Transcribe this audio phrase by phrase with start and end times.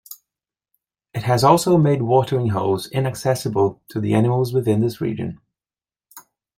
[1.13, 5.39] It has also made watering holes inaccessible to the animals within this region.